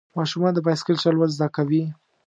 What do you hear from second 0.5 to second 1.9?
د بایسکل چلول زده کوي.